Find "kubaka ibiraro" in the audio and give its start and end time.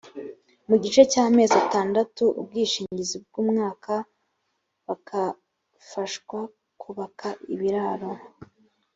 6.81-8.09